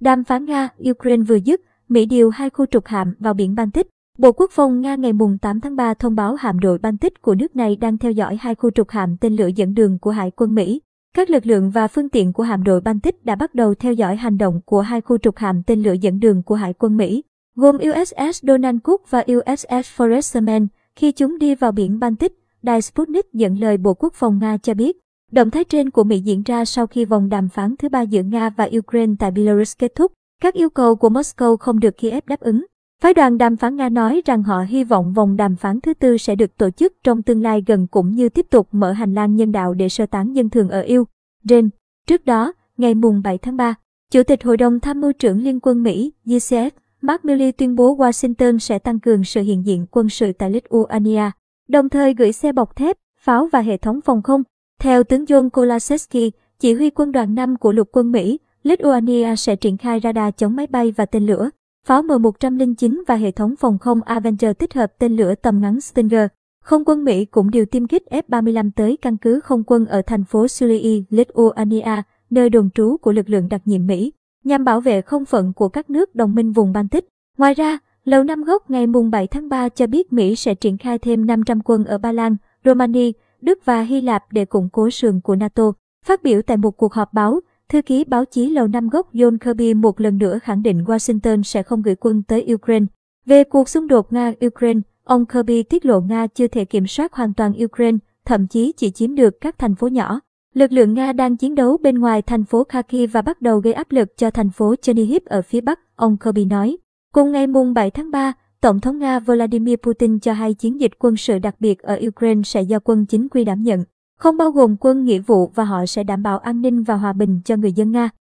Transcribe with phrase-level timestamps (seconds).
[0.00, 3.86] Đàm phán Nga-Ukraine vừa dứt, Mỹ điều hai khu trục hạm vào biển Baltic.
[4.18, 7.56] Bộ Quốc phòng Nga ngày 8 tháng 3 thông báo hạm đội Baltic của nước
[7.56, 10.54] này đang theo dõi hai khu trục hạm tên lửa dẫn đường của Hải quân
[10.54, 10.80] Mỹ.
[11.14, 14.16] Các lực lượng và phương tiện của hạm đội Baltic đã bắt đầu theo dõi
[14.16, 17.22] hành động của hai khu trục hạm tên lửa dẫn đường của Hải quân Mỹ,
[17.56, 22.32] gồm USS Donald Cook và USS Forrest khi chúng đi vào biển Baltic.
[22.62, 24.96] Đài Sputnik dẫn lời Bộ Quốc phòng Nga cho biết,
[25.30, 28.22] động thái trên của Mỹ diễn ra sau khi vòng đàm phán thứ ba giữa
[28.22, 30.12] Nga và Ukraine tại Belarus kết thúc.
[30.42, 32.64] Các yêu cầu của Moscow không được Kiev đáp ứng.
[33.02, 36.16] Phái đoàn đàm phán Nga nói rằng họ hy vọng vòng đàm phán thứ tư
[36.16, 39.36] sẽ được tổ chức trong tương lai gần cũng như tiếp tục mở hành lang
[39.36, 41.68] nhân đạo để sơ tán dân thường ở Ukraine.
[42.06, 43.74] Trước đó, ngày mùng 7 tháng 3,
[44.12, 46.70] Chủ tịch Hội đồng Tham mưu trưởng Liên quân Mỹ, GCF,
[47.02, 51.30] Mark Milley tuyên bố Washington sẽ tăng cường sự hiện diện quân sự tại Lithuania,
[51.68, 54.42] đồng thời gửi xe bọc thép, pháo và hệ thống phòng không.
[54.80, 59.56] Theo tướng John Kolaseski, chỉ huy quân đoàn 5 của lục quân Mỹ, Lithuania sẽ
[59.56, 61.50] triển khai radar chống máy bay và tên lửa,
[61.86, 66.26] pháo M109 và hệ thống phòng không Avenger tích hợp tên lửa tầm ngắn Stinger.
[66.64, 70.24] Không quân Mỹ cũng điều tiêm kích F-35 tới căn cứ không quân ở thành
[70.24, 74.12] phố Sulii, Lithuania, nơi đồn trú của lực lượng đặc nhiệm Mỹ,
[74.44, 77.08] nhằm bảo vệ không phận của các nước đồng minh vùng Baltic.
[77.38, 80.98] Ngoài ra, Lầu Năm Góc ngày 7 tháng 3 cho biết Mỹ sẽ triển khai
[80.98, 85.20] thêm 500 quân ở Ba Lan, Romania, Đức và Hy Lạp để củng cố sườn
[85.20, 85.72] của NATO.
[86.06, 89.38] Phát biểu tại một cuộc họp báo, Thư ký báo chí Lầu Năm Góc John
[89.38, 92.86] Kirby một lần nữa khẳng định Washington sẽ không gửi quân tới Ukraine.
[93.26, 97.34] Về cuộc xung đột Nga-Ukraine, ông Kirby tiết lộ Nga chưa thể kiểm soát hoàn
[97.34, 100.20] toàn Ukraine, thậm chí chỉ chiếm được các thành phố nhỏ.
[100.54, 103.72] Lực lượng Nga đang chiến đấu bên ngoài thành phố Kharkiv và bắt đầu gây
[103.72, 106.76] áp lực cho thành phố Chernihiv ở phía bắc, ông Kirby nói.
[107.12, 110.92] Cùng ngày mùng 7 tháng 3, Tổng thống Nga Vladimir Putin cho hay chiến dịch
[110.98, 113.84] quân sự đặc biệt ở Ukraine sẽ do quân chính quy đảm nhận
[114.18, 117.12] không bao gồm quân, nghĩa vụ và họ sẽ đảm bảo an ninh và hòa
[117.12, 118.10] bình cho người dân Nga.